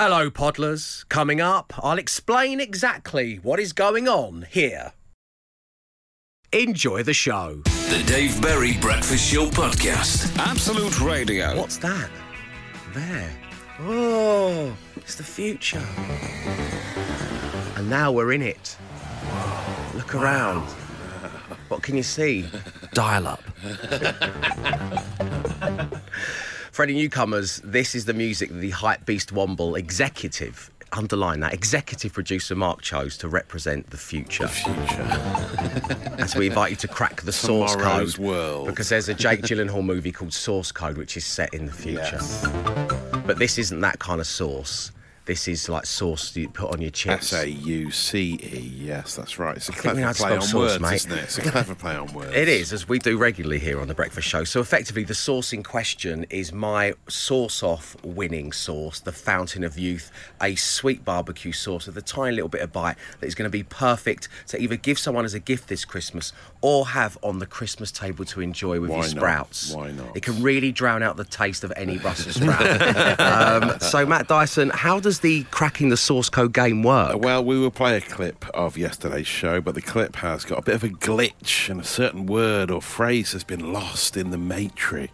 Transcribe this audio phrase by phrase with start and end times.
[0.00, 1.08] Hello, Podlers.
[1.08, 4.92] Coming up, I'll explain exactly what is going on here.
[6.52, 7.62] Enjoy the show.
[7.64, 10.38] The Dave Berry Breakfast Show Podcast.
[10.38, 11.56] Absolute Radio.
[11.56, 12.08] What's that?
[12.94, 13.28] There.
[13.80, 15.84] Oh, it's the future.
[17.74, 18.76] And now we're in it.
[19.96, 20.68] Look around.
[21.66, 22.46] What can you see?
[22.94, 23.42] Dial up.
[26.78, 31.52] For any newcomers, this is the music that the Hype Beast Womble executive, underline that,
[31.52, 34.46] executive producer Mark chose to represent the future.
[34.46, 35.02] future.
[36.18, 38.16] As we invite you to crack the source code.
[38.18, 38.68] world.
[38.68, 42.20] Because there's a Jake Gyllenhaal movie called Source Code, which is set in the future.
[42.20, 42.46] Yes.
[43.26, 44.92] But this isn't that kind of sauce.
[45.28, 47.34] This is like sauce you put on your chips.
[47.34, 48.72] S A U C E.
[48.76, 49.54] Yes, that's right.
[49.58, 50.94] It's a clever know how to play on sauce, words, mate.
[50.94, 51.22] isn't it?
[51.24, 52.34] It's a clever play on words.
[52.34, 54.44] It is, as we do regularly here on the Breakfast Show.
[54.44, 59.78] So, effectively, the sauce in question is my sauce off winning sauce, the Fountain of
[59.78, 60.10] Youth,
[60.40, 63.50] a sweet barbecue sauce with a tiny little bit of bite that is going to
[63.50, 67.46] be perfect to either give someone as a gift this Christmas or have on the
[67.46, 69.10] Christmas table to enjoy with Why your not?
[69.10, 69.74] sprouts.
[69.74, 70.16] Why not?
[70.16, 73.20] It can really drown out the taste of any Brussels sprout.
[73.20, 77.14] um, so, Matt Dyson, how does the cracking the source code game work?
[77.14, 80.58] Uh, well, we will play a clip of yesterday's show, but the clip has got
[80.58, 84.30] a bit of a glitch, and a certain word or phrase has been lost in
[84.30, 85.12] the matrix.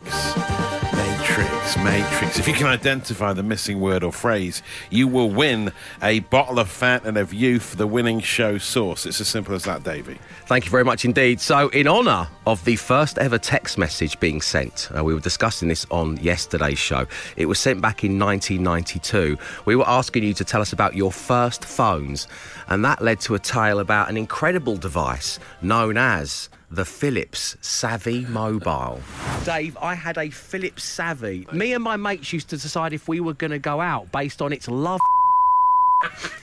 [1.37, 2.39] Matrix, matrix.
[2.39, 6.71] If you can identify the missing word or phrase, you will win a bottle of
[6.71, 9.05] Fountain of Youth, for the winning show source.
[9.05, 10.21] It's as simple as that, Davey.
[10.47, 11.41] Thank you very much indeed.
[11.41, 15.67] So, in honour of the first ever text message being sent, uh, we were discussing
[15.67, 17.05] this on yesterday's show.
[17.37, 19.37] It was sent back in 1992.
[19.65, 22.29] We were asking you to tell us about your first phones,
[22.69, 28.21] and that led to a tale about an incredible device known as the Philips Savvy
[28.27, 29.01] Mobile.
[29.45, 31.47] Dave, I had a Philips Savvy.
[31.53, 34.43] Me and my mates used to decide if we were going to go out based
[34.43, 35.01] on its love.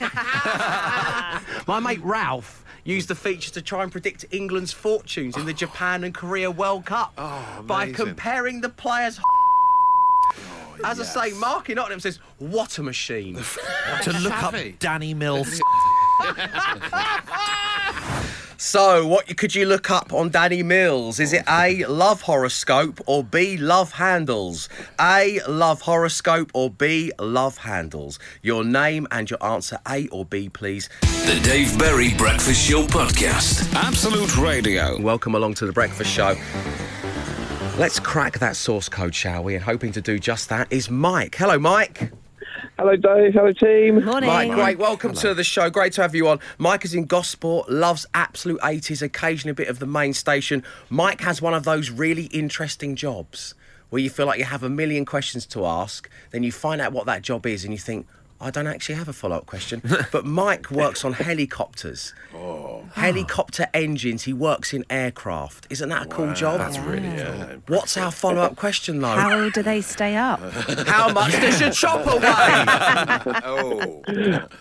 [1.68, 6.02] My mate Ralph used the feature to try and predict England's fortunes in the Japan
[6.04, 9.20] and Korea World Cup Oh, by comparing the players.
[9.22, 13.34] Oh, As I say, Mark in Nottingham says, "What a machine!"
[14.02, 14.70] to look Savvy.
[14.70, 15.60] up Danny Mills.
[18.62, 21.18] so, what could you look up on Danny Mills?
[21.18, 24.68] Is it A, love horoscope, or B, love handles?
[25.00, 28.20] A, love horoscope, or B, love handles?
[28.40, 30.88] Your name and your answer, A or B, please.
[31.00, 33.74] The Dave Berry Breakfast Show Podcast.
[33.74, 35.00] Absolute Radio.
[35.00, 36.36] Welcome along to the breakfast show.
[37.76, 39.56] Let's crack that source code, shall we?
[39.56, 41.34] And hoping to do just that is Mike.
[41.34, 42.12] Hello, Mike.
[42.78, 43.34] Hello, Dave.
[43.34, 44.04] Hello, team.
[44.04, 44.28] Morning.
[44.28, 44.78] Mike, great.
[44.78, 45.68] Welcome to the show.
[45.68, 46.38] Great to have you on.
[46.58, 50.62] Mike is in Gosport, loves absolute 80s, occasionally a bit of the main station.
[50.88, 53.54] Mike has one of those really interesting jobs
[53.90, 56.92] where you feel like you have a million questions to ask, then you find out
[56.92, 58.06] what that job is and you think,
[58.42, 59.80] I don't actually have a follow up question.
[60.12, 62.84] but Mike works on helicopters, Oh.
[62.94, 64.24] helicopter engines.
[64.24, 65.66] He works in aircraft.
[65.70, 66.58] Isn't that a cool job?
[66.58, 69.08] That's really uh, What's our follow up question, though?
[69.08, 70.40] How do they stay up?
[70.86, 73.32] How much does your chopper weigh?
[73.44, 74.02] Oh,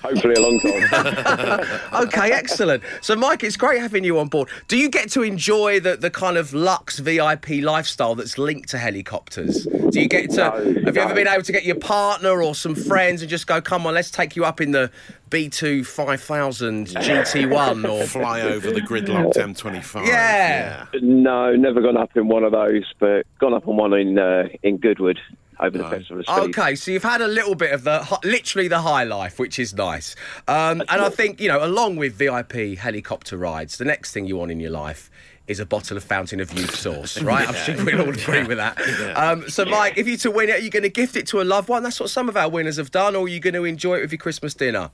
[0.02, 2.04] Hopefully, a long time.
[2.06, 2.84] okay, excellent.
[3.02, 4.50] So, Mike, it's great having you on board.
[4.68, 8.78] Do you get to enjoy the, the kind of luxe VIP lifestyle that's linked to
[8.78, 9.66] helicopters?
[9.66, 10.38] Do you get to?
[10.38, 10.52] No,
[10.86, 13.62] have you ever been able to get your partner or some friends and just go,
[13.72, 14.92] come on, let's take you up in the
[15.30, 18.06] B2 5000 GT1 or.
[18.06, 20.06] fly over the gridlocked M25.
[20.06, 20.88] Yeah.
[21.02, 24.50] no, never gone up in one of those, but gone up on one in uh,
[24.62, 25.20] in Goodwood
[25.62, 26.60] over the festival of speed.
[26.60, 29.74] Okay, so you've had a little bit of the literally the high life, which is
[29.74, 30.18] nice.
[30.50, 34.36] Um, and I think you know, along with VIP helicopter rides, the next thing you
[34.36, 35.10] want in your life
[35.48, 37.48] is a bottle of Fountain of Youth sauce, right?
[37.48, 38.80] I'm sure we'll all agree with that.
[39.18, 41.42] Um, so, Mike, if you to win it, are you going to gift it to
[41.42, 41.84] a loved one?
[41.84, 44.02] That's what some of our winners have done, or are you going to enjoy it
[44.02, 44.92] with your Christmas dinner?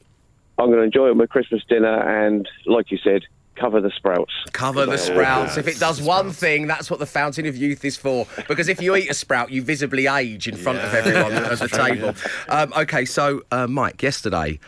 [0.58, 3.24] I'm going to enjoy it with my Christmas dinner, and like you said,
[3.58, 4.34] cover the sprouts.
[4.53, 5.58] Cover the sprouts.
[5.58, 8.28] If it does one thing, that's what the Fountain of Youth is for.
[8.47, 11.50] Because if you eat a sprout, you visibly age in front of everyone yeah, at
[11.50, 12.16] the that's true, table.
[12.50, 14.59] Um, okay, so uh, Mike, yesterday.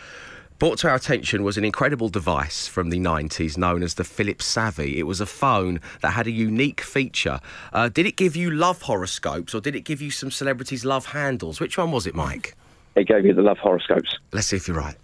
[0.59, 4.43] Brought to our attention was an incredible device from the 90s known as the Philips
[4.43, 4.99] Savvy.
[4.99, 7.39] It was a phone that had a unique feature.
[7.71, 11.05] Uh, did it give you love horoscopes or did it give you some celebrities' love
[11.05, 11.61] handles?
[11.61, 12.57] Which one was it, Mike?
[12.95, 14.17] It gave you the love horoscopes.
[14.33, 14.97] Let's see if you're right.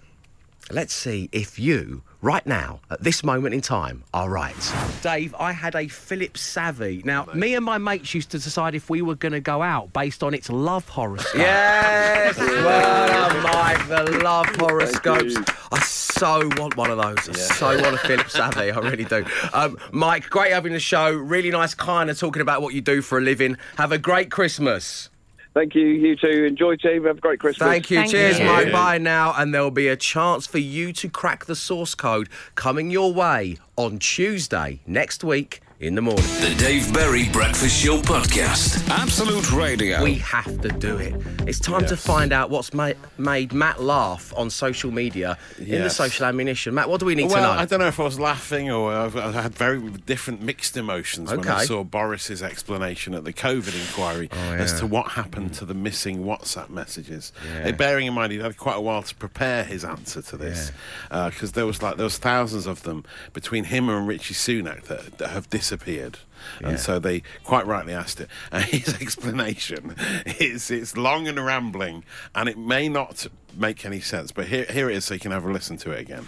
[0.71, 4.55] Let's see if you, right now, at this moment in time, are right.
[5.03, 7.03] Dave, I had a Philips Savvy.
[7.05, 9.93] Now, me and my mates used to decide if we were going to go out
[9.93, 11.35] based on its love horoscope.
[11.35, 12.35] Yes!
[12.39, 13.87] well done, Mike.
[13.87, 15.35] The love horoscopes.
[15.71, 17.29] I so want one of those.
[17.29, 18.71] I so want a Philips Savvy.
[18.71, 19.23] I really do.
[19.53, 21.11] Um, Mike, great having the show.
[21.13, 23.57] Really nice kind of talking about what you do for a living.
[23.77, 25.11] Have a great Christmas.
[25.55, 25.87] Thank you.
[25.87, 26.43] You too.
[26.43, 27.05] Enjoy, team.
[27.05, 27.65] Have a great Christmas.
[27.65, 27.99] Thank you.
[27.99, 28.45] Thank Cheers, you.
[28.45, 28.73] mate.
[28.73, 29.33] Bye now.
[29.37, 33.57] And there'll be a chance for you to crack the source code coming your way
[33.77, 36.25] on Tuesday next week in the morning.
[36.41, 38.89] The Dave Berry Breakfast Show Podcast.
[38.89, 40.03] Absolute Radio.
[40.03, 41.13] We have to do it.
[41.47, 45.89] It's time to find out what's ma- made Matt laugh on social media in the
[45.91, 46.73] social ammunition.
[46.73, 47.51] Matt, what do we need well, to know?
[47.51, 51.47] I don't know if I was laughing or I've, had very different mixed emotions when
[51.47, 54.79] I saw Boris's explanation at the COVID inquiry as yeah.
[54.79, 57.31] to what happened to the missing WhatsApp messages.
[57.63, 60.71] Uh, bearing in mind he had quite a while to prepare his answer to this
[61.09, 63.03] because there was like there was thousands of them
[63.33, 65.74] between him and Rishi Sunak that, that have disappeared.
[65.75, 66.19] Appeared,
[66.63, 68.29] and so they quite rightly asked it.
[68.51, 69.95] And his explanation
[70.39, 74.31] is it's long and rambling, and it may not make any sense.
[74.31, 76.25] But here, here it is, so you can have a listen to it again.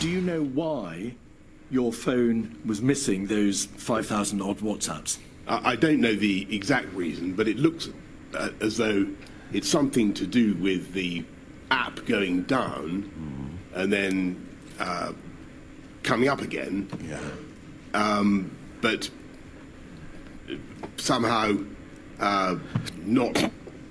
[0.00, 1.14] Do you know why
[1.70, 5.18] your phone was missing those 5,000 odd WhatsApps?
[5.46, 7.88] I I don't know the exact reason, but it looks
[8.34, 9.06] uh, as though
[9.52, 11.24] it's something to do with the
[11.70, 13.10] app going down
[13.74, 14.48] and then
[14.78, 15.12] uh,
[16.02, 17.20] coming up again, Yeah.
[18.80, 19.10] But
[20.96, 21.56] somehow
[22.20, 22.56] uh,
[23.04, 23.36] not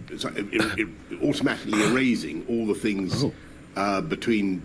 [0.10, 3.26] it, it, it automatically erasing all the things
[3.76, 4.62] uh, between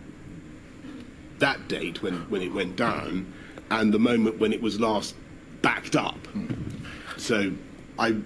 [1.38, 3.32] that date when, when it went down
[3.70, 5.14] and the moment when it was last
[5.60, 6.18] backed up.
[7.16, 7.52] So
[7.98, 8.16] I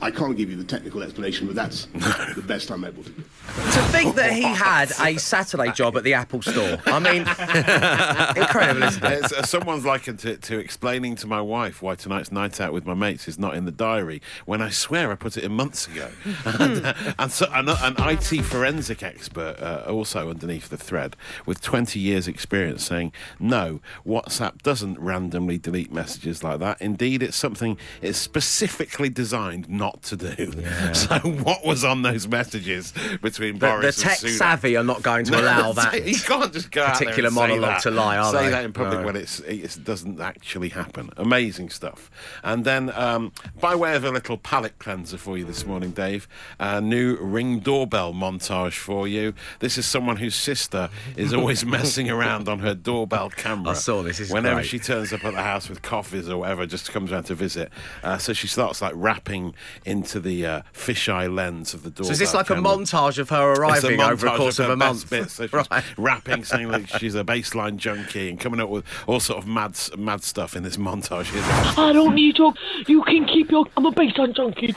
[0.00, 1.86] I can't give you the technical explanation, but that's
[2.34, 3.22] the best I'm able to do.
[3.22, 6.78] to think that he had a Saturday job at the Apple store.
[6.86, 7.22] I mean,
[8.42, 9.24] incredible, isn't it?
[9.24, 12.86] It's, uh, someone's likened it to explaining to my wife why tonight's night out with
[12.86, 15.86] my mates is not in the diary when I swear I put it in months
[15.86, 16.10] ago.
[16.44, 21.16] and, uh, and so an, an IT forensic expert uh, also underneath the thread
[21.46, 26.80] with 20 years experience saying no, WhatsApp doesn't randomly delete messages like that.
[26.80, 30.52] Indeed, it's something it's specifically designed not to do.
[30.94, 32.92] So what was on those messages
[33.22, 36.06] between The, the tech and savvy are not going to No, allow that.
[36.06, 37.82] You can't just go out there particular and say monologue that.
[37.82, 38.50] to lie, are say they?
[38.50, 39.06] that in public No.
[39.06, 41.10] when it's, it doesn't actually happen.
[41.16, 42.10] Amazing stuff.
[42.42, 46.26] And then, um, by way of a little palate cleanser for you this morning, Dave,
[46.58, 49.34] a new ring doorbell montage for you.
[49.60, 53.70] This is someone whose sister is always messing around on her doorbell camera.
[53.70, 54.66] I saw this, it's Whenever great.
[54.66, 57.70] she turns up at the house with coffees or whatever, just comes around to visit.
[58.02, 62.06] Uh, so she starts like rapping into the uh, fisheye lens of the door.
[62.06, 62.62] So is this like camera.
[62.72, 65.08] a montage of her It's arriving over a course of, her a month?
[65.10, 65.34] Bits.
[65.34, 65.84] So she's Right.
[65.96, 69.76] rapping, saying like she's a baseline junkie, and coming up with all sort of mad,
[69.96, 71.26] mad stuff in this montage.
[71.26, 71.78] Here's it.
[71.78, 72.52] I don't need to.
[72.86, 73.66] You can keep your.
[73.76, 74.74] I'm a baseline junkie.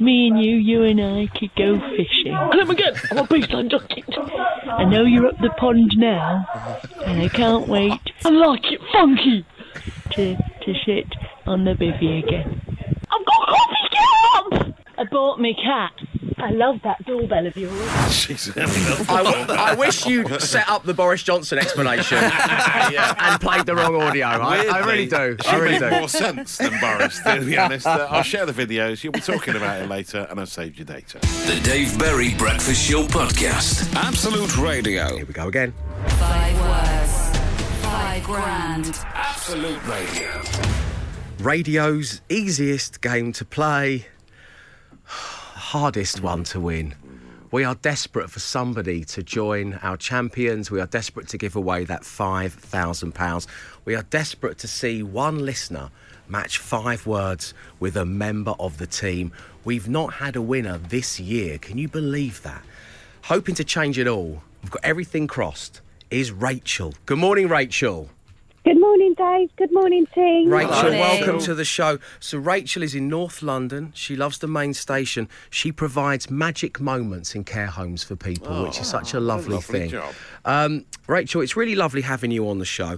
[0.00, 2.32] Me and you, you and I could go fishing.
[2.32, 2.94] And I'm again.
[3.10, 4.04] I'm a baseline junkie.
[4.70, 6.46] I know you're up the pond now,
[7.04, 7.98] and I can't wait.
[8.24, 9.44] I like it funky.
[10.12, 11.06] To to sit
[11.48, 12.60] on the bivvy again.
[13.10, 14.74] I've got coffee cup.
[14.98, 15.92] I bought me cat.
[16.40, 18.12] I love that doorbell of yours.
[18.14, 18.70] She's really
[19.08, 23.96] I, w- I wish you'd set up the Boris Johnson explanation and played the wrong
[24.00, 24.26] audio.
[24.26, 25.36] I, I really do.
[25.42, 25.98] She I really made do.
[25.98, 27.86] more sense than Boris, to be honest.
[27.86, 29.02] Uh, I'll share the videos.
[29.02, 31.18] You'll be talking about it later, and I've saved your data.
[31.20, 33.92] The Dave Berry Breakfast Show Podcast.
[33.96, 35.16] Absolute Radio.
[35.16, 35.74] Here we go again.
[36.06, 37.38] Five words.
[37.82, 38.96] Five grand.
[39.14, 40.77] Absolute Radio.
[41.40, 44.06] Radio's easiest game to play,
[45.04, 46.96] hardest one to win.
[47.52, 50.68] We are desperate for somebody to join our champions.
[50.68, 53.46] We are desperate to give away that £5,000.
[53.84, 55.90] We are desperate to see one listener
[56.26, 59.30] match five words with a member of the team.
[59.64, 61.58] We've not had a winner this year.
[61.58, 62.64] Can you believe that?
[63.22, 64.42] Hoping to change it all.
[64.62, 65.82] We've got everything crossed.
[66.10, 66.94] Is Rachel.
[67.06, 68.10] Good morning, Rachel.
[68.88, 69.56] Good morning, Dave.
[69.56, 70.48] Good morning, team.
[70.48, 70.98] Rachel, Morning.
[71.00, 71.98] welcome to the show.
[72.20, 73.92] So, Rachel is in North London.
[73.94, 75.28] She loves the main station.
[75.50, 79.90] She provides magic moments in care homes for people, which is such a lovely, lovely
[79.90, 80.00] thing.
[80.46, 82.96] Um, Rachel, it's really lovely having you on the show.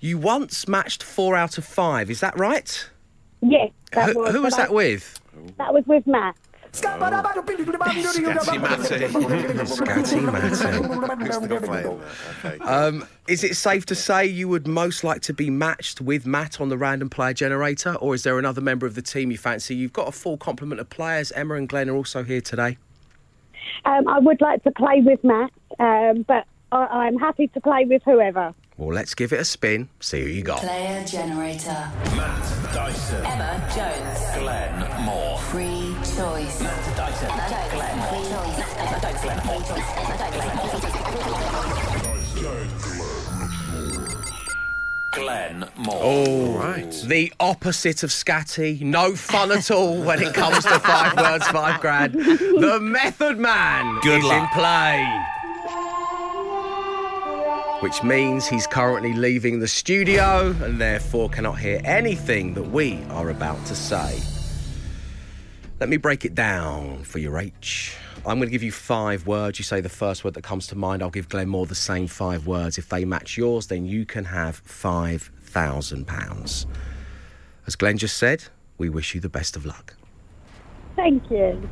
[0.00, 2.88] You once matched four out of five, is that right?
[3.42, 4.32] Yes, that Who, was.
[4.34, 5.20] who was but that with?
[5.58, 6.36] That was with Matt.
[6.72, 9.06] Scatty Matty.
[9.64, 11.24] Scatty Matty.
[11.24, 12.00] Who's the
[12.40, 12.62] playing.
[12.62, 16.60] Um, is it safe to say you would most like to be matched with Matt
[16.60, 19.74] on the random player generator, or is there another member of the team you fancy?
[19.74, 21.32] You've got a full complement of players.
[21.32, 22.78] Emma and Glenn are also here today.
[23.84, 27.84] Um, I would like to play with Matt, um, but I, I'm happy to play
[27.84, 28.54] with whoever.
[28.76, 30.60] Well, let's give it a spin, see who you got.
[30.60, 31.90] Player generator.
[32.16, 33.26] Matt Dyson.
[33.26, 34.38] Emma Jones.
[34.38, 35.38] Glenn Moore.
[35.38, 35.87] Free
[36.18, 36.60] choice.
[36.60, 37.28] Matt Dyson.
[37.70, 37.98] Glenn.
[38.10, 38.58] Free choice.
[38.76, 39.20] Emma Jones.
[39.22, 39.40] Glenn.
[39.40, 39.88] Free choice.
[39.96, 40.34] Emma Jones.
[40.34, 40.58] Glenn.
[40.58, 42.74] Free choice.
[45.12, 46.00] Glenn Moore.
[46.00, 46.92] Oh, Right.
[47.06, 48.80] The opposite of scatty.
[48.82, 52.14] No fun at all when it comes to five words, five grand.
[52.14, 54.42] The Method Man Good is luck.
[54.42, 55.24] in play.
[57.80, 63.30] Which means he's currently leaving the studio and therefore cannot hear anything that we are
[63.30, 64.18] about to say.
[65.80, 67.96] Let me break it down for you, H.
[68.26, 69.60] I'm going to give you five words.
[69.60, 71.02] You say the first word that comes to mind.
[71.02, 72.78] I'll give Glenn Moore the same five words.
[72.78, 76.66] If they match yours, then you can have £5,000.
[77.66, 78.42] As Glenn just said,
[78.76, 79.94] we wish you the best of luck.
[80.96, 81.68] Thank you.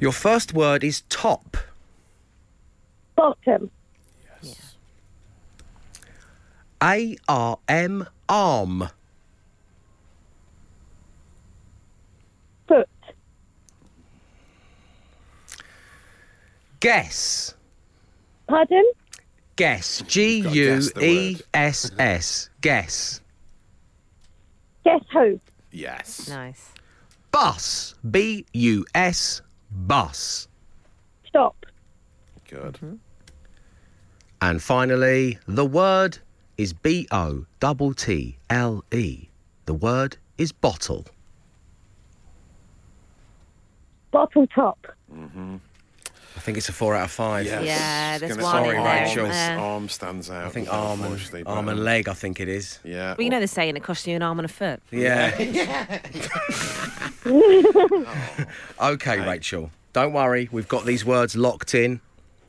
[0.00, 1.56] Your first word is top.
[3.14, 3.70] Bottom.
[4.42, 4.76] Yes.
[6.82, 8.82] A R M, Um.
[8.82, 8.90] arm.
[12.68, 12.88] Foot.
[16.80, 17.54] Guess.
[18.48, 18.84] Pardon?
[19.56, 20.02] Guess.
[20.06, 22.50] G gotta U guess the E S S.
[22.60, 23.20] Guess.
[24.84, 25.40] Guess who?
[25.72, 26.28] Yes.
[26.28, 26.72] Nice.
[27.32, 27.94] Bus.
[28.10, 29.42] B U S.
[29.70, 30.48] Bus.
[31.26, 31.66] Stop.
[32.48, 32.74] Good.
[32.74, 32.94] Mm-hmm.
[34.42, 36.18] And finally, the word
[36.58, 39.28] is B O T T L E.
[39.66, 41.04] The word is bottle.
[44.10, 44.86] Bottle top.
[45.12, 45.60] Mhm.
[46.36, 47.46] I think it's a four out of five.
[47.46, 47.64] Yes.
[47.64, 49.26] Yeah, there's Gonna one say in arm, there, Rachel.
[49.26, 50.44] Uh, arm stands out.
[50.44, 52.78] I think arm and, unfortunately, arm and um, leg, I think it is.
[52.84, 53.14] Yeah.
[53.16, 54.82] Well, you know the saying, it costs you an arm and a foot.
[54.90, 55.32] Yeah.
[58.82, 59.70] okay, Rachel.
[59.94, 60.48] Don't worry.
[60.52, 62.00] We've got these words locked in.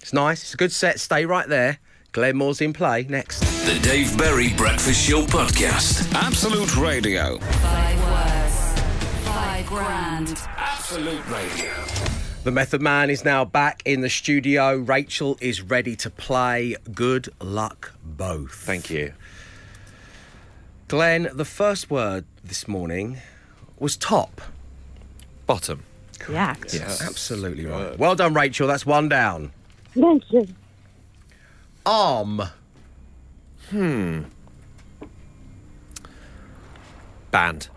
[0.02, 0.42] It's nice.
[0.44, 1.00] It's a good set.
[1.00, 1.80] Stay right there.
[2.12, 3.06] Glenn Moore's in play.
[3.10, 3.40] Next.
[3.66, 6.12] The Dave Berry Breakfast Show Podcast.
[6.14, 7.38] Absolute Radio.
[7.38, 9.26] Five words.
[9.28, 10.30] Five grand.
[10.58, 11.72] Absolute Radio.
[12.44, 14.78] The Method Man is now back in the studio.
[14.78, 16.76] Rachel is ready to play.
[16.94, 18.54] Good luck, both.
[18.54, 19.14] Thank you.
[20.88, 23.18] Glenn, the first word this morning
[23.80, 24.42] was top.
[25.46, 25.84] Bottom.
[26.30, 26.56] Yeah.
[26.74, 27.02] Yes.
[27.02, 27.98] Absolutely right.
[28.00, 28.68] Well done, Rachel.
[28.68, 29.52] That's one down.
[29.94, 30.48] Thank you.
[31.88, 32.42] Arm.
[33.70, 34.24] Hmm.
[37.32, 37.70] Band.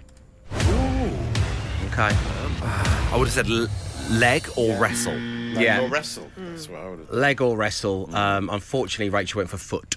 [0.53, 2.11] Okay.
[2.13, 3.69] I would have said l-
[4.11, 5.17] leg or wrestle.
[5.17, 5.83] Yeah.
[5.83, 6.29] Or wrestle.
[6.37, 7.11] That's what I would have.
[7.11, 8.13] Leg or wrestle.
[8.15, 9.95] Um, unfortunately, Rachel went for foot.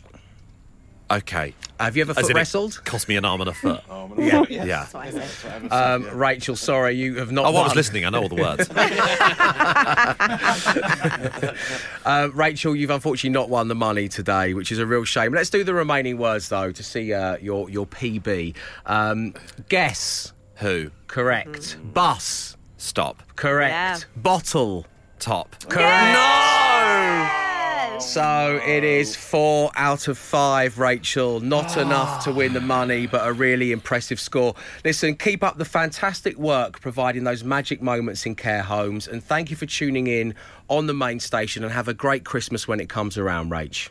[1.14, 1.54] Okay.
[1.80, 2.82] Have you ever As foot in it wrestled?
[2.86, 3.82] Cost me an arm and a foot.
[4.18, 4.44] Yeah.
[4.50, 4.88] yeah.
[5.70, 7.46] Um, Rachel, sorry, you have not.
[7.46, 8.06] Oh, I was listening.
[8.06, 8.70] I know all the words.
[12.06, 15.34] Uh, Rachel, you've unfortunately not won the money today, which is a real shame.
[15.34, 18.56] Let's do the remaining words though to see uh, your your PB.
[18.86, 19.34] Um,
[19.70, 20.34] guess.
[20.56, 20.92] Who?
[21.08, 21.78] Correct.
[21.94, 22.58] Bus.
[22.78, 23.24] Stop.
[23.38, 23.72] Correct.
[23.72, 24.00] Yeah.
[24.22, 24.86] Bottle.
[25.20, 25.56] Top.
[25.70, 26.14] Correct.
[26.14, 26.43] No.
[28.00, 31.40] So it is four out of five, Rachel.
[31.40, 31.82] Not ah.
[31.82, 34.56] enough to win the money, but a really impressive score.
[34.84, 39.08] Listen, keep up the fantastic work providing those magic moments in care homes.
[39.08, 40.36] And thank you for tuning in
[40.68, 43.90] on the main station and have a great Christmas when it comes around, Rach.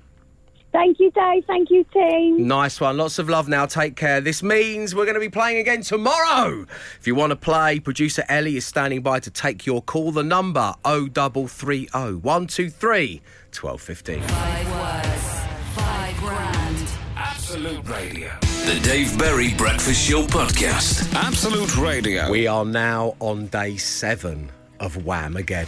[0.73, 1.45] Thank you, Dave.
[1.47, 2.47] Thank you, team.
[2.47, 2.97] Nice one.
[2.97, 3.67] Lots of love now.
[3.67, 4.23] Take care.
[4.23, 6.67] This means we're going to be playing again tomorrow.
[6.99, 10.13] If you want to play, producer Ellie is standing by to take your call.
[10.13, 13.23] The number 0330 123
[13.55, 14.23] 1215.
[14.23, 15.41] Five words.
[15.75, 16.89] Five grand.
[17.17, 18.31] Absolute Radio.
[18.41, 21.13] The Dave Berry Breakfast Show Podcast.
[21.15, 22.31] Absolute Radio.
[22.31, 25.67] We are now on day seven of Wham again.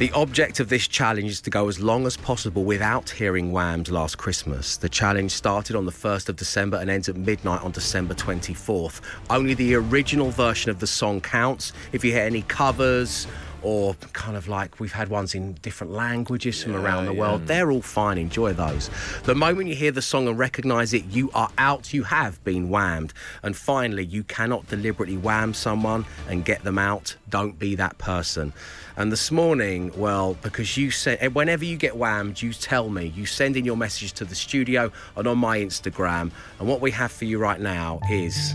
[0.00, 3.90] The object of this challenge is to go as long as possible without hearing Wham's
[3.90, 4.78] Last Christmas.
[4.78, 9.02] The challenge started on the 1st of December and ends at midnight on December 24th.
[9.28, 11.74] Only the original version of the song counts.
[11.92, 13.26] If you hear any covers
[13.62, 17.70] or kind of like we've had ones in different languages from around the world, they're
[17.70, 18.18] all fine.
[18.18, 18.90] Enjoy those.
[19.24, 21.92] The moment you hear the song and recognise it, you are out.
[21.92, 23.12] You have been whammed.
[23.42, 27.16] And finally, you cannot deliberately wham someone and get them out.
[27.28, 28.52] Don't be that person.
[28.96, 33.06] And this morning, well, because you said eh, whenever you get whammed, you tell me.
[33.16, 36.32] You send in your message to the studio and on my Instagram.
[36.58, 38.54] And what we have for you right now is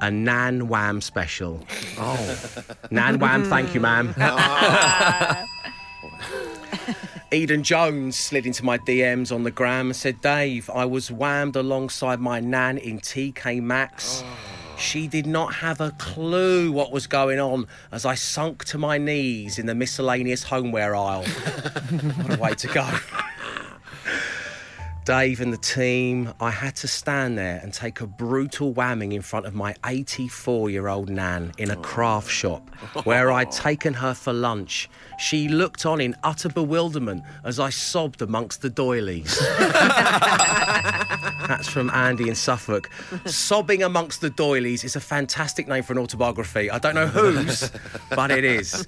[0.00, 1.60] a Nan Wham special.
[1.98, 2.38] Oh.
[2.90, 4.14] Nan Wham, thank you, ma'am.
[4.20, 5.46] Ah.
[7.32, 11.56] Eden Jones slid into my DMs on the gram and said, Dave, I was whammed
[11.56, 14.22] alongside my Nan in TK Maxx.
[14.24, 14.36] Ah.
[14.78, 18.96] She did not have a clue what was going on as I sunk to my
[18.98, 21.24] knees in the miscellaneous homeware aisle.
[21.24, 22.88] what a way to go.
[25.04, 29.22] Dave and the team, I had to stand there and take a brutal whamming in
[29.22, 32.68] front of my 84 year old Nan in a craft shop
[33.04, 34.90] where I'd taken her for lunch.
[35.18, 39.38] She looked on in utter bewilderment as I sobbed amongst the doilies.
[41.48, 42.90] That's from Andy in Suffolk.
[43.24, 46.70] Sobbing amongst the doilies is a fantastic name for an autobiography.
[46.70, 47.72] I don't know whose,
[48.10, 48.86] but it is.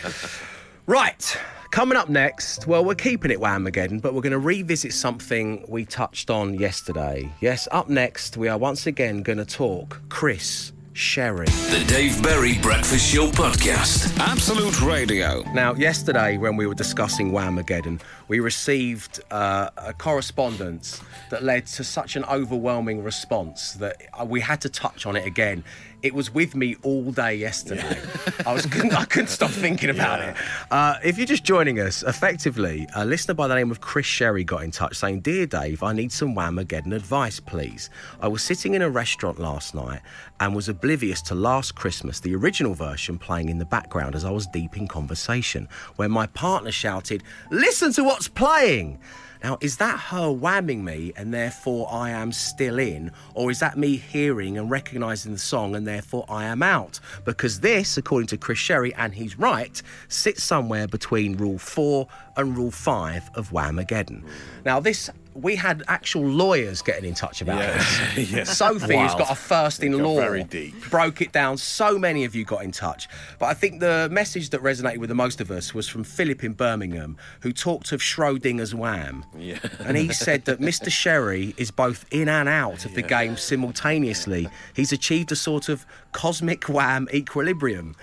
[0.87, 1.39] Right,
[1.71, 5.85] coming up next, well, we're keeping it Whamageddon, but we're going to revisit something we
[5.85, 7.31] touched on yesterday.
[7.41, 11.47] Yes, up next, we are once again going to talk Chris Sherry.
[11.47, 14.19] The Dave Berry Breakfast Show Podcast.
[14.19, 15.43] Absolute Radio.
[15.53, 21.85] Now, yesterday, when we were discussing Whamageddon, we received uh, a correspondence that led to
[21.85, 23.97] such an overwhelming response that
[24.27, 25.63] we had to touch on it again.
[26.03, 27.97] It was with me all day yesterday.
[28.45, 30.35] I was couldn't, I couldn't stop thinking about it.
[30.69, 34.43] Uh, if you're just joining us, effectively, a listener by the name of Chris Sherry
[34.43, 37.89] got in touch saying, "Dear Dave, I need some Whamageddon advice, please.
[38.21, 40.01] I was sitting in a restaurant last night
[40.41, 44.31] and was oblivious to Last Christmas, the original version, playing in the background as I
[44.31, 48.99] was deep in conversation, when my partner shouted, "Listen to what's playing!"
[49.43, 53.11] Now, is that her whamming me and therefore I am still in?
[53.35, 57.01] Or is that me hearing and recognising the song and therefore I am out?
[57.25, 62.07] Because this, according to Chris Sherry, and he's right, sits somewhere between rule four
[62.37, 64.25] and rule five of Whamageddon.
[64.65, 65.11] Now, this.
[65.35, 67.79] We had actual lawyers getting in touch about Yeah.
[68.15, 68.31] this.
[68.33, 68.45] Yeah.
[68.45, 70.75] Sophie, who's got a first in law, very deep.
[70.91, 71.57] broke it down.
[71.57, 73.09] So many of you got in touch.
[73.39, 76.45] But I think the message that resonated with the most of us was from Philip
[76.45, 79.25] in Birmingham, who talked of Schrodinger's wham.
[79.37, 79.59] Yeah.
[79.81, 80.91] And he said that Mr.
[80.91, 84.49] Sherry is both in and out of the game simultaneously.
[84.75, 87.97] He's achieved a sort of cosmic wham equilibrium.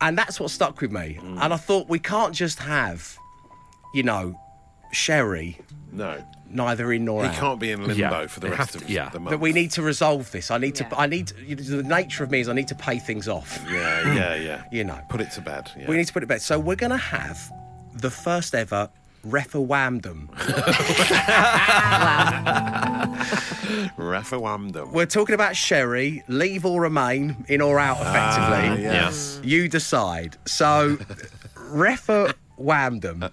[0.00, 1.18] And that's what stuck with me.
[1.20, 1.38] Mm.
[1.42, 3.16] And I thought we can't just have,
[3.92, 4.38] you know,
[4.92, 5.58] Sherry
[5.92, 6.22] No.
[6.50, 7.34] neither in nor He out.
[7.34, 9.08] He can't be in limbo Yeah, for the they rest have of to- yeah.
[9.10, 9.30] the month.
[9.30, 10.50] That we need to resolve this.
[10.50, 10.84] I need to.
[10.84, 10.94] Yeah.
[10.98, 11.32] I need.
[11.46, 13.60] You know, the nature of me is I need to pay things off.
[13.70, 14.62] Yeah, yeah, yeah.
[14.72, 14.98] You know.
[15.08, 15.70] Put it to bed.
[15.78, 15.86] Yeah.
[15.88, 16.40] We need to put it back.
[16.40, 17.38] So we're going to have
[17.94, 18.88] the first ever
[19.22, 20.30] referendum.
[23.96, 24.92] Refer-Wham-Dum.
[24.92, 28.86] We're talking about Sherry, leave or remain, in or out, effectively.
[28.88, 29.40] Ah, Yes.
[29.44, 30.36] You decide.
[30.46, 30.98] So,
[31.56, 33.24] referendum.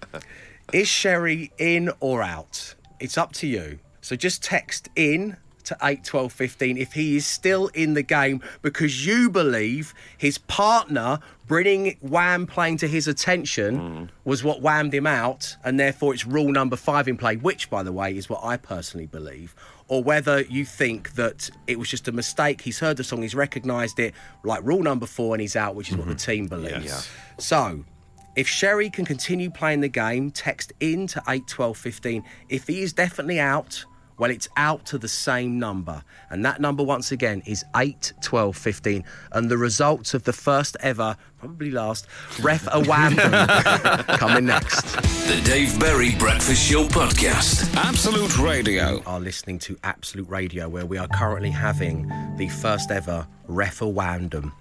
[0.73, 2.75] Is Sherry in or out?
[2.99, 3.80] It's up to you.
[4.01, 8.41] So just text in to 8 12 15 if he is still in the game
[8.62, 14.03] because you believe his partner bringing Wham playing to his attention hmm.
[14.25, 17.84] was what whammed him out, and therefore it's rule number five in play, which, by
[17.84, 19.56] the way, is what I personally believe.
[19.88, 22.62] Or whether you think that it was just a mistake.
[22.62, 25.89] He's heard the song, he's recognised it, like rule number four, and he's out, which
[25.89, 26.32] is what the mm-hmm.
[26.32, 26.86] team believes.
[26.86, 27.10] Yes.
[27.38, 27.86] So,
[28.38, 32.23] if Sherry can continue playing the game, text in to 81215.
[32.50, 33.84] If he is definitely out,
[34.19, 36.04] well, it's out to the same number.
[36.30, 39.04] And that number, once again, is 8 12 15.
[39.32, 42.06] And the results of the first ever, probably last,
[42.39, 43.15] Ref a Wham
[44.19, 44.84] coming next.
[44.84, 47.76] The Dave Berry Breakfast Show Podcast.
[47.76, 49.02] Absolute Radio.
[49.08, 54.54] are listening to Absolute Radio, where we are currently having the first ever referendum.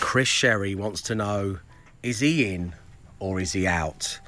[0.00, 1.58] Chris Sherry wants to know
[2.02, 2.72] is he in
[3.18, 4.20] or is he out?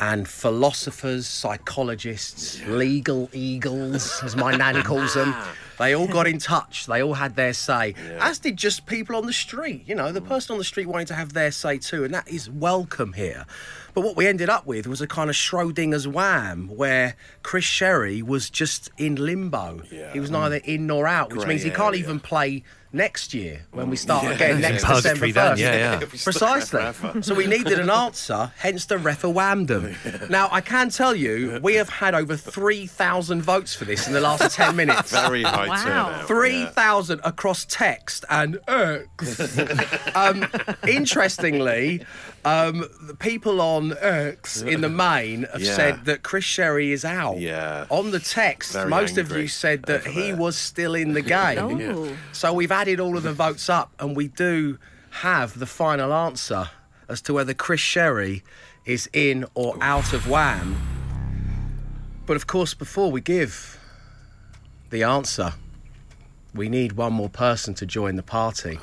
[0.00, 5.32] And philosophers, psychologists, legal eagles, as my nan calls them,
[5.78, 6.86] they all got in touch.
[6.86, 9.84] They all had their say, as did just people on the street.
[9.86, 10.26] You know, the mm.
[10.26, 13.46] person on the street wanting to have their say too, and that is welcome here.
[13.94, 18.22] But what we ended up with was a kind of Schrodinger's wham, where Chris Sherry
[18.22, 19.82] was just in limbo.
[19.90, 20.12] Yeah.
[20.12, 22.00] He was neither in nor out, which Grey means he can't area.
[22.00, 25.56] even play next year when we start again next Purgatory December 1st.
[25.56, 26.00] then, yeah, yeah.
[26.02, 27.22] If we stuck Precisely.
[27.22, 29.94] So we needed an answer, hence the referendum.
[30.28, 34.20] Now, I can tell you, we have had over 3,000 votes for this in the
[34.20, 35.10] last 10 minutes.
[35.12, 35.82] Very high Wow.
[35.84, 36.26] turnout.
[36.28, 39.58] 3,000 across text and X.
[40.14, 40.46] um,
[40.86, 42.04] interestingly,
[42.44, 45.74] um, the people on X in the main have Yeah.
[45.76, 47.38] said that Chris Sherry is out.
[47.38, 47.86] Yeah.
[47.88, 50.36] On the text, Very most of you said that he there.
[50.36, 51.80] was still in the game.
[51.94, 52.16] Oh.
[52.32, 54.78] So we've added all of the votes up, and we do
[55.10, 56.70] have the final answer
[57.08, 58.42] as to whether Chris Sherry
[58.84, 60.76] is in or out of Wham.
[62.26, 63.78] But of course, before we give
[64.90, 65.52] the answer,
[66.54, 68.78] we need one more person to join the party.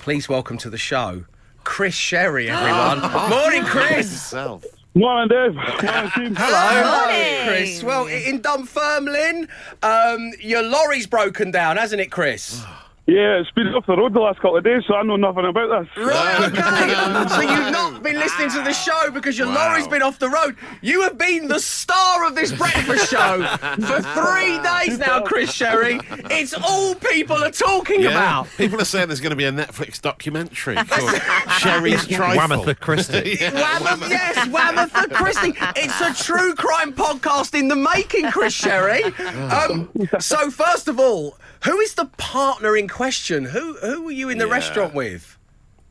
[0.00, 1.24] Please welcome to the show,
[1.70, 3.00] Chris Sherry, everyone.
[3.30, 4.10] Morning, Chris.
[4.20, 4.64] Self.
[4.94, 5.54] Morning, Dave.
[5.82, 6.34] Morning, team.
[6.36, 7.46] Hello, Morning.
[7.46, 7.82] Chris.
[7.84, 9.46] Well, in Dunfermline,
[9.84, 12.62] um, your lorry's broken down, hasn't it, Chris?
[13.06, 15.44] Yeah, it's been off the road the last couple of days, so I know nothing
[15.44, 16.04] about this.
[16.04, 17.28] Right, okay.
[17.28, 20.54] so you've not been listening to the show because your lorry's been off the road.
[20.80, 23.42] You have been the star of this breakfast show
[23.80, 25.98] for three days now, Chris Sherry.
[26.30, 28.10] It's all people are talking Yeah.
[28.10, 28.48] about.
[28.56, 31.20] People are saying there's going to be a Netflix documentary called
[31.58, 32.36] Sherry's Trifle.
[32.58, 33.36] Wamatha Christie.
[33.38, 35.54] Whammo- yes, Wamatha Christie.
[35.74, 39.02] It's a true crime podcast in the making, Chris Sherry.
[39.50, 43.44] Um, so, first of all, who is the partner in question?
[43.44, 45.36] Who who were you in the restaurant with?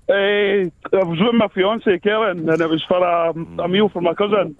[0.07, 0.69] Uh, I
[1.03, 3.29] was with my fiance Karen, and it was for a,
[3.63, 4.55] a meal for my cousin.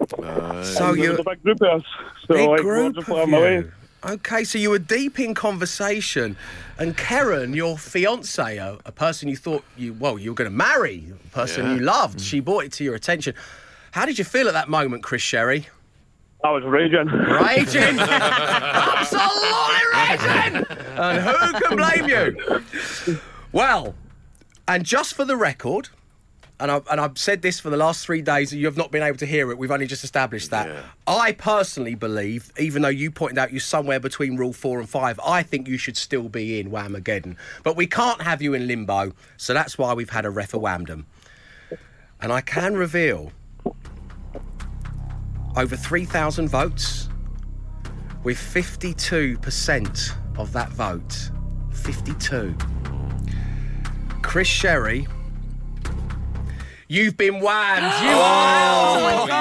[0.64, 1.86] So you- a big group of us.
[2.26, 3.54] So Big like, group of on my way.
[3.56, 3.72] you.
[4.02, 6.36] Okay, so you were deep in conversation,
[6.78, 10.56] and Karen, your fiance, a, a person you thought you well you were going to
[10.56, 11.74] marry, a person Yeah.
[11.74, 13.34] you loved, she brought it to your attention.
[13.90, 15.66] How did you feel at that moment, Chris Sherry?
[16.42, 17.06] I was raging.
[17.06, 19.48] Raging, absolutely
[19.94, 20.64] raging,
[20.96, 23.18] and who can blame you?
[23.52, 23.94] Well,
[24.66, 25.90] and just for the record.
[26.62, 28.90] And, I, and I've said this for the last three days, and you have not
[28.90, 29.56] been able to hear it.
[29.56, 30.68] We've only just established that.
[31.06, 35.18] I personally believe, even though you pointed out you're somewhere between rule four and five,
[35.24, 37.36] I think you should still be in Whamageddon.
[37.64, 41.06] But we can't have you in limbo, so that's why we've had a referendum.
[42.20, 43.32] And I can reveal
[45.56, 47.08] over 3,000 votes,
[48.22, 51.30] with 52% of that vote.
[51.72, 52.54] 52.
[54.22, 55.06] Chris Sherry,
[56.88, 57.82] you've been whammed.
[58.02, 59.32] You are oh out of the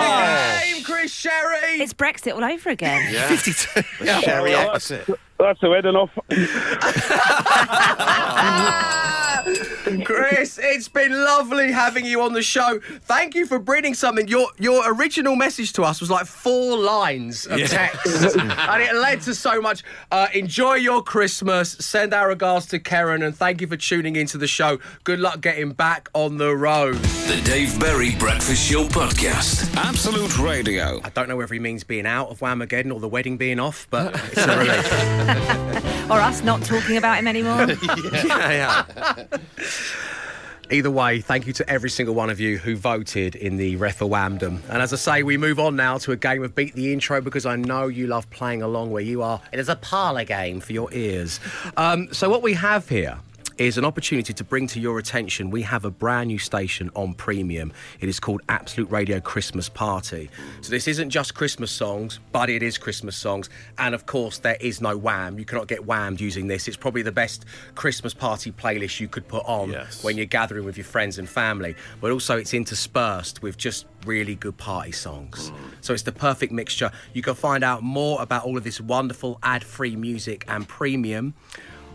[0.75, 1.81] game, Chris Sherry.
[1.81, 3.13] It's Brexit all over again.
[3.13, 3.27] Yeah.
[3.35, 3.81] 52.
[4.21, 5.07] Sherry Well, exit.
[5.37, 6.09] That's the wedding off.
[10.05, 12.79] Chris, it's been lovely having you on the show.
[13.01, 14.27] Thank you for bringing something.
[14.27, 17.67] Your your original message to us was like four lines of Yeah.
[17.67, 19.83] text, and it led to so much.
[20.11, 21.71] Uh, enjoy your Christmas.
[21.79, 24.79] Send our regards to Karen, and thank you for tuning into the show.
[25.03, 26.95] Good luck getting back on the road.
[26.95, 29.75] The Dave Berry Breakfast Show Podcast.
[29.75, 30.99] Absolute Radio.
[31.03, 33.87] I don't know whether he means being out of Whamageddon or the wedding being off,
[33.89, 36.09] but it's a relief.
[36.09, 37.67] or us not talking about him anymore.
[40.71, 44.61] Either way, thank you to every single one of you who voted in the referendum.
[44.69, 47.21] And as I say, we move on now to a game of Beat the Intro
[47.21, 49.41] because I know you love playing along where you are.
[49.51, 51.39] It is a parlour game for your ears.
[51.75, 53.17] Um, so, what we have here
[53.59, 57.13] is an opportunity to bring to your attention we have a brand new station on
[57.13, 57.73] premium.
[57.99, 60.29] It is called absolute radio christmas party.
[60.61, 63.49] So this isn't just christmas songs but it is christmas songs.
[63.77, 65.37] And of course there is no wham!
[65.37, 66.69] You cannot get whammed using this.
[66.69, 67.45] It's probably the best
[67.75, 71.75] christmas party playlist you could put on when you're gathering with your friends and family.
[71.99, 75.51] But also it's interspersed with just really good party songs.
[75.51, 75.55] Mm.
[75.81, 76.91] So it's the perfect mixture.
[77.13, 81.33] You can find out more about all of this wonderful ad-free music and premium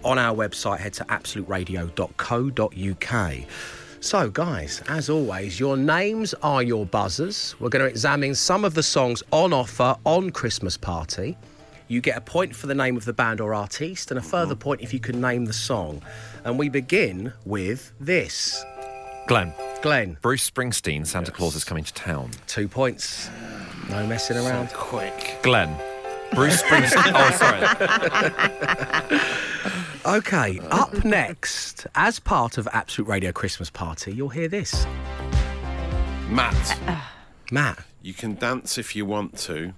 [0.05, 3.35] on our website, head to absoluteradio.co.uk.
[4.01, 7.55] So, guys, as always, your names are your buzzers.
[7.59, 11.39] We're going to examine some of the songs on offer on Christmas Party.
[11.89, 14.55] You get a point for the name of the band or artiste, and a further
[14.55, 16.03] point if you can name the song.
[16.45, 18.63] And we begin with this.
[19.27, 19.55] Glenn.
[19.81, 20.19] Glenn.
[20.21, 22.31] Bruce Springsteen, Santa Claus is coming to town.
[22.47, 23.31] Two points.
[23.89, 24.69] No messing around.
[24.75, 25.39] quick.
[25.43, 25.75] Glenn.
[26.35, 27.13] Bruce Springsteen.
[27.15, 27.31] oh,
[29.09, 29.21] sorry.
[30.07, 34.85] Okay, up next, as part of Absolute Radio Christmas Party, you'll hear this.
[36.29, 36.79] Matt.
[36.87, 37.01] Uh, uh.
[37.51, 37.79] Matt.
[38.03, 39.73] You can dance if you want to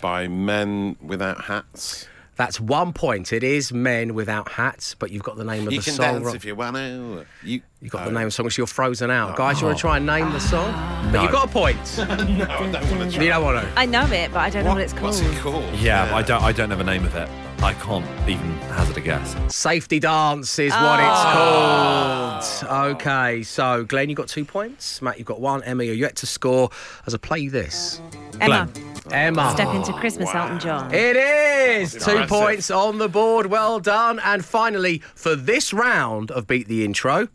[0.00, 2.08] by men without hats.
[2.36, 3.32] That's one point.
[3.32, 6.14] It is Men Without Hats, but you've got the name of You the can song
[6.14, 6.34] dance wrong.
[6.34, 7.24] if you want to.
[7.44, 9.36] You, You've got the name of the song, so you're frozen out.
[9.36, 10.72] Guys, you want to try and name the song?
[11.12, 11.78] But you've got a point.
[11.98, 13.72] no, I don't want to You don't want to.
[13.78, 15.14] I know it, but I don't know what it's called.
[15.14, 15.64] What's it called?
[15.76, 16.42] Yeah, I don't.
[16.42, 17.28] I don't know the name of it.
[17.64, 19.34] I can't even hazard a guess.
[19.48, 22.40] Safety Dance is what it's ah.
[22.60, 22.96] called.
[22.96, 25.00] Okay, so Glenn, you got two points.
[25.00, 25.62] Matt, you've got one.
[25.62, 26.68] Emma, you're yet to score.
[27.06, 28.02] As I play this,
[28.38, 28.68] Emma.
[29.10, 29.50] Emma.
[29.54, 30.92] Step into Christmas, Elton John.
[30.92, 32.28] It is two Impressive.
[32.28, 33.46] points on the board.
[33.46, 34.20] Well done.
[34.22, 37.28] And finally, for this round of Beat the Intro,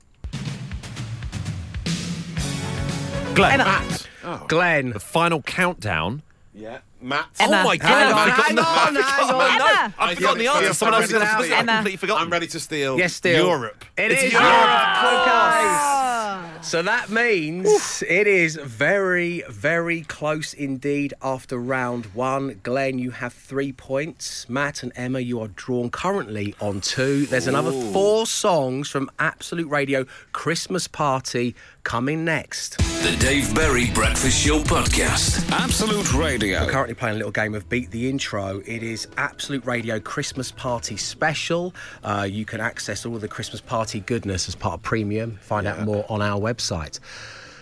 [3.33, 3.57] Glenn.
[3.57, 4.07] Matt.
[4.23, 4.45] Oh.
[4.47, 4.91] Glenn.
[4.91, 6.21] The final countdown.
[6.53, 6.81] Yeah.
[7.01, 7.27] Matt.
[7.39, 7.62] Emma.
[7.62, 7.88] Oh my god!
[7.88, 9.57] Hang on, I've forgotten hang the- on, I've forgotten- on.
[9.57, 9.93] no, Emma.
[9.99, 10.73] I've forgotten the answer.
[10.73, 11.55] Someone else is going to Emma.
[11.55, 12.23] I've completely forgotten.
[12.23, 12.97] I'm ready to steal.
[12.97, 13.45] Yes, still.
[13.47, 13.85] Europe.
[13.97, 14.45] It It's is Europe.
[14.45, 14.59] Okay.
[14.62, 16.45] Ah.
[16.62, 22.59] So that means it is very, very close indeed after round one.
[22.63, 24.47] Glenn, you have three points.
[24.49, 27.25] Matt and Emma, you are drawn currently on two.
[27.27, 31.55] There's another four songs from Absolute Radio Christmas Party
[31.89, 32.78] coming next.
[32.78, 35.49] The Dave Berry Breakfast Show Podcast.
[35.52, 36.63] Absolute Radio.
[36.63, 38.62] We're currently playing a little game of Beat the Intro.
[38.67, 41.73] It is Absolute Radio Christmas Party Special.
[42.04, 45.39] Uh, you can access all of the Christmas party goodness as part of Premium.
[45.41, 46.99] Find out more on our website.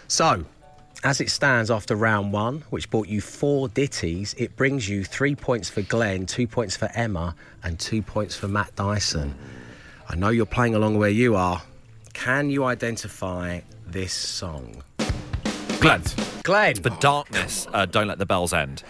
[0.09, 0.43] So,
[1.05, 5.35] as it stands after round one, which brought you four ditties, it brings you three
[5.35, 9.33] points for Glenn, two points for Emma, and two points for Matt Dyson.
[10.09, 11.61] I know you're playing along where you are.
[12.11, 14.83] Can you identify this song?
[15.79, 16.01] Glenn.
[16.43, 16.75] Glenn.
[16.81, 17.67] The darkness.
[17.73, 18.83] Uh, don't let the bells end.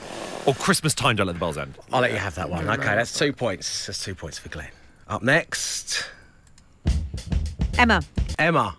[0.45, 1.15] Or Christmas time.
[1.15, 1.77] Don't let the bells end.
[1.91, 2.67] I'll let you have that one.
[2.69, 3.87] Okay, that's two points.
[3.87, 4.69] That's two points for Glenn.
[5.07, 6.09] Up next,
[7.77, 8.01] Emma.
[8.39, 8.75] Emma.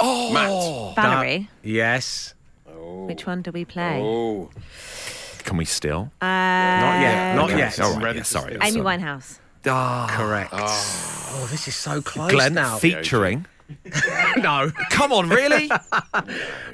[0.00, 0.96] Oh, Matt.
[0.96, 1.48] Valerie.
[1.62, 2.34] Yes.
[2.66, 4.00] Which one do we play?
[4.02, 4.50] Oh,
[5.44, 6.10] Can we steal?
[6.20, 7.34] Uh, Not yet.
[7.36, 7.80] Not yet.
[7.80, 8.02] All right.
[8.02, 8.52] ready yeah, to sorry.
[8.54, 8.62] steal.
[8.62, 8.98] Amy sorry.
[8.98, 9.38] Winehouse.
[9.66, 10.50] Ah, Correct.
[10.52, 11.48] Oh.
[11.50, 12.76] this is so close Glenn now.
[12.78, 13.46] featuring.
[14.38, 14.70] no.
[14.90, 15.70] Come on, really?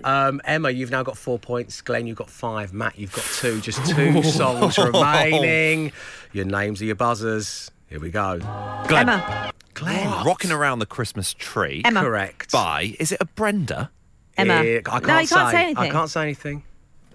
[0.05, 1.81] Um, Emma, you've now got four points.
[1.81, 2.73] Glenn, you've got five.
[2.73, 3.61] Matt, you've got two.
[3.61, 5.91] Just two songs remaining.
[6.33, 7.73] Your names are your buzzers.
[7.89, 8.39] Here we go.
[8.87, 9.09] Glenn.
[9.09, 9.53] Emma.
[9.75, 10.25] Glenn.
[10.25, 11.83] Rocking around the Christmas tree.
[11.85, 12.03] Emma.
[12.03, 12.53] Correct.
[12.53, 13.91] By is it a Brenda?
[14.37, 14.55] Emma.
[14.55, 15.85] Eh, I can't, No, you can't say I anything.
[15.85, 16.63] I can't say anything.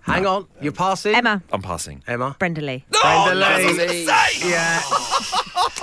[0.01, 0.47] Hang on.
[0.59, 1.13] You're passing.
[1.15, 1.41] Emma.
[1.53, 2.03] I'm passing.
[2.07, 2.35] Emma.
[2.39, 2.83] Brenda Lee.
[2.89, 3.43] Brenda no, Lee.
[3.45, 4.49] I was gonna say.
[4.49, 4.81] Yeah.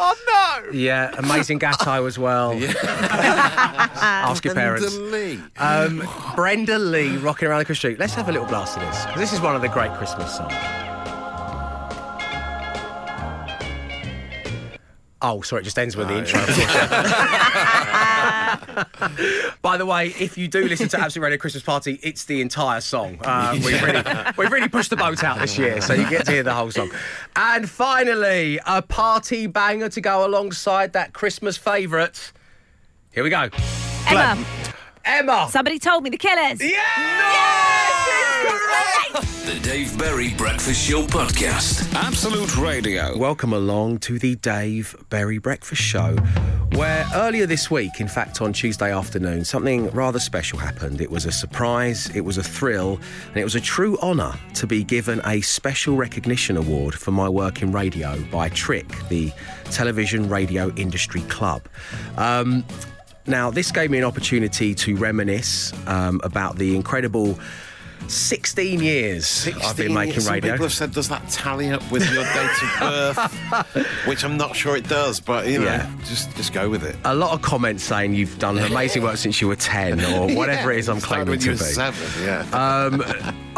[0.00, 0.72] Oh no!
[0.72, 1.12] Yeah.
[1.18, 2.52] Amazing Gatto as well.
[2.82, 4.96] Ask your parents.
[4.96, 5.40] Lee.
[5.56, 6.02] Um,
[6.34, 7.98] Brenda Lee rocking around the Christmas street.
[7.98, 9.04] Let's have a little blast of this.
[9.06, 10.52] 'cause This is one of the great Christmas songs.
[15.20, 16.38] Oh, sorry, it just ends with the intro.
[19.62, 22.80] By the way, if you do listen to Absolute Radio Christmas Party, it's the entire
[22.80, 23.18] song.
[23.22, 24.02] Uh, we've, really,
[24.36, 26.70] we've really pushed the boat out this year, so you get to hear the whole
[26.70, 26.90] song.
[27.36, 32.32] And finally, a party banger to go alongside that Christmas favourite.
[33.12, 33.48] Here we go.
[34.08, 34.44] Emma.
[35.08, 35.48] Emma.
[35.50, 36.60] Somebody told me the killers.
[36.60, 36.74] Yeah.
[39.46, 41.90] The Dave Berry Breakfast Show Podcast.
[41.94, 43.16] Absolute Radio.
[43.16, 46.14] Welcome along to the Dave Berry Breakfast Show,
[46.74, 51.00] where earlier this week, in fact on Tuesday afternoon, something rather special happened.
[51.00, 54.66] It was a surprise, it was a thrill, and it was a true honour to
[54.66, 59.32] be given a special recognition award for my work in radio by TRIC, the
[59.70, 61.62] Television Radio Industry Club.
[62.18, 62.62] Um,
[63.28, 67.38] now, this gave me an opportunity to reminisce um, about the incredible
[68.06, 70.52] 16 years I've been making Some radio.
[70.52, 73.16] people have said, does that tally up with your date of
[73.74, 73.86] birth?
[74.06, 75.90] Which I'm not sure it does, but you know, Yeah.
[76.06, 76.96] just just go with it.
[77.04, 80.72] a lot of comments saying you've done amazing work since you were 10 or whatever
[80.72, 81.56] it is I'm claiming to be.
[81.56, 82.46] seven, yeah.
[82.52, 83.02] Um,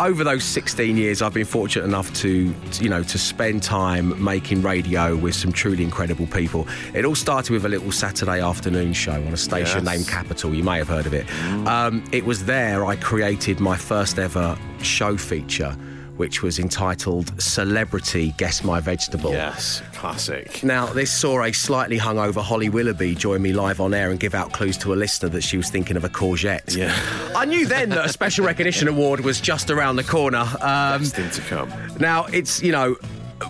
[0.01, 4.63] over those 16 years, I've been fortunate enough to, you know, to spend time making
[4.63, 6.67] radio with some truly incredible people.
[6.95, 9.89] It all started with a little Saturday afternoon show on a station Yes.
[9.89, 9.97] Mm.
[9.99, 10.55] named Capital.
[10.55, 11.31] You may have heard of it.
[11.67, 15.77] Um, it was there I created my first ever show feature,
[16.17, 20.63] which was entitled "Celebrity Guess My Vegetable." yes, classic.
[20.63, 24.35] Now, this saw a slightly hungover Holly Willoughby join me live on air and give
[24.35, 26.77] out clues to a listener that she was thinking of a courgette.
[26.77, 26.95] Yeah.
[27.37, 30.47] I knew then that a special recognition award was just around the corner.
[30.61, 31.73] Um, thing to come.
[31.99, 32.97] now, it's, you know,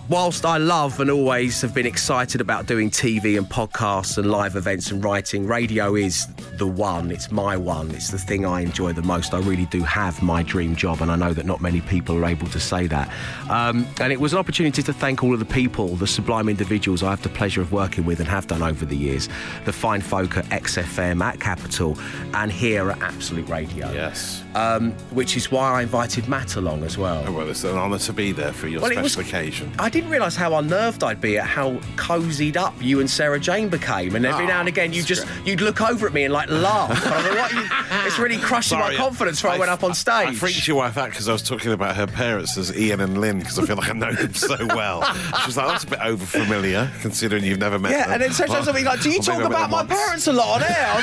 [0.09, 4.55] whilst I love and always have been excited about doing TV and podcasts and live
[4.55, 6.27] events and writing, radio is
[6.57, 7.11] the one.
[7.11, 7.91] It's my one.
[7.91, 9.33] It's the thing I enjoy the most.
[9.33, 12.25] I really do have my dream job, and I know that not many people are
[12.25, 13.09] able to say that.
[13.49, 17.03] Um, and it was an opportunity to thank all of the people, the sublime individuals
[17.03, 19.29] I have the pleasure of working with and have done over the years.
[19.65, 21.97] The fine folk at XFM, at Capital,
[22.33, 23.91] and here at Absolute Radio.
[23.91, 24.43] Yes.
[24.55, 27.23] Um, which is why I invited Matt along as well.
[27.27, 29.71] Oh, well, it's an honour to be there for your Well, special was- occasion.
[29.81, 33.67] I didn't realise how unnerved I'd be at how cozied up you and Sarah Jane
[33.67, 35.47] became, and every Oh, now and again you just great.
[35.47, 36.91] you'd look over at me and like laugh.
[37.03, 39.83] And I thought, what you, it's really crushing Sorry, my confidence when I, went up
[39.83, 40.27] on stage.
[40.27, 43.19] I freaked your wife out because I was talking about her parents as Ian and
[43.19, 45.01] Lynn because I feel like I know them so well.
[45.41, 48.13] She was like, that's a bit over familiar considering you've never met yeah, them.
[48.13, 49.89] and then sometimes I'll be like, "Do you talk I about my once.
[49.89, 51.01] parents a lot on air?"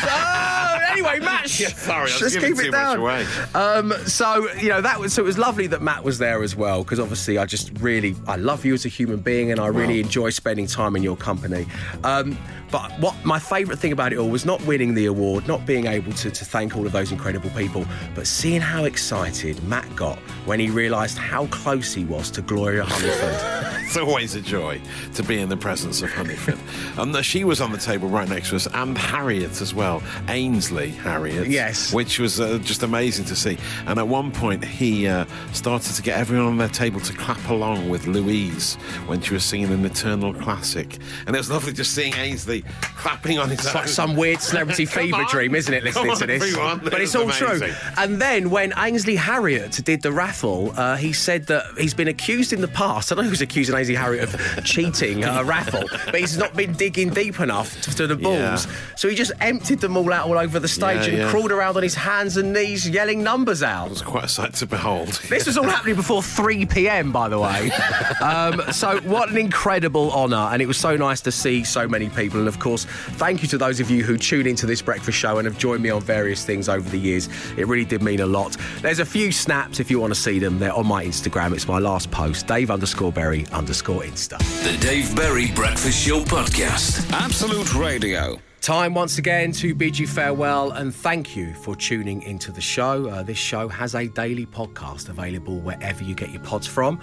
[1.00, 3.26] I was like, "Oh, anyway, Matt, Yeah, sorry, I was giving keep it down." away.
[3.54, 6.56] Um, so you know that was so it was lovely that Matt was there as
[6.56, 9.66] well because obviously I just really I love you as a human being and I
[9.68, 11.66] really enjoy spending time in your company.
[12.04, 12.36] Um,
[12.70, 15.86] but what my favourite thing about it all was not winning the award, not being
[15.86, 20.18] able to, to thank all of those incredible people, but seeing how excited Matt got
[20.44, 23.82] when he realised how close he was to Gloria Hunniford.
[23.86, 24.78] it's always a joy
[25.14, 26.58] to be in the presence of Hunniford.
[27.00, 30.02] and uh, she was on the table right next to us, and Harriott as well,
[30.28, 31.48] Ainsley Harriott.
[31.48, 31.92] Yes.
[31.92, 33.58] which was uh, just amazing to see.
[33.86, 37.48] And at one point, he uh, started to get everyone on their table to clap
[37.48, 38.74] along with Louise
[39.06, 42.62] when she was singing an Eternal classic, and it was lovely just seeing Ainsley
[42.96, 43.74] clapping on his It's own.
[43.74, 45.26] like some weird celebrity fever on.
[45.30, 46.42] dream, isn't it, listening Come to this?
[46.42, 46.78] everyone.
[46.82, 47.60] But It it's all true.
[47.96, 52.52] And then when Ainsley Harriott did the raffle, uh, he said that he's been accused
[52.52, 53.10] in the past.
[53.10, 56.54] I don't know who's accusing Ainsley Harriott of cheating at a raffle, but he's not
[56.54, 58.66] been digging deep enough to, to the balls.
[58.66, 58.72] Yeah.
[58.96, 61.30] So he just emptied them all out all over the stage Yeah, and yeah.
[61.30, 63.86] crawled around on his hands and knees yelling numbers out.
[63.86, 65.20] It was quite a sight to behold.
[65.28, 67.70] This was all happening before 3 p.m., by the way.
[68.20, 72.08] Um, so, what an incredible honour, and it was so nice to see so many
[72.08, 72.38] people.
[72.40, 72.84] And of course,
[73.24, 75.82] thank you to those of you who tune into this breakfast show and have joined
[75.82, 77.28] me on various things over the years.
[77.56, 78.56] It really did mean a lot.
[78.82, 80.58] There's a few snaps if you want to see them.
[80.58, 81.54] They're on my Instagram.
[81.54, 84.38] It's my last post, Dave underscore Berry underscore Insta.
[84.64, 87.10] The Dave Berry Breakfast Show Podcast.
[87.12, 88.38] Absolute Radio.
[88.60, 93.08] Time once again to bid you farewell and thank you for tuning into the show.
[93.08, 97.00] Uh, this show has a daily podcast available wherever you get your pods from.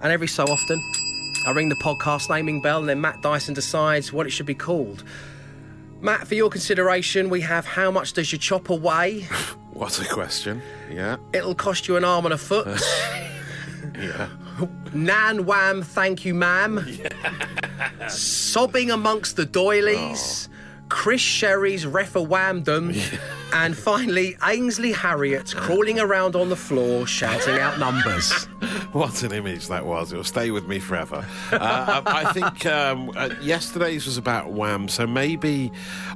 [0.00, 0.82] And every so often,
[1.46, 4.54] I ring the podcast naming bell and then Matt Dyson decides what it should be
[4.54, 5.04] called.
[6.00, 9.26] Matt, for your consideration, we have How Much Does Your Chopper Weigh?
[9.74, 10.62] What a question.
[10.88, 11.16] Yeah.
[11.32, 12.80] It'll cost you an arm and a foot.
[13.98, 14.28] Yeah.
[14.92, 16.84] Nan Wham, thank you, ma'am.
[18.08, 20.48] Sobbing amongst the doilies.
[20.88, 22.94] Chris Sherry's Refer-Wham-Dum.
[23.52, 28.48] And finally, Ainsley Harriott crawling around on the floor shouting out numbers.
[28.92, 30.12] What an image that was.
[30.12, 31.26] It'll stay with me forever.
[31.52, 35.72] Uh, I I think um, uh, yesterday's was about Wham, so maybe